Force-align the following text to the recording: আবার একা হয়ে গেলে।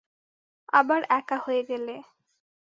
আবার 0.73 1.01
একা 1.11 1.37
হয়ে 1.45 1.61
গেলে। 1.69 1.95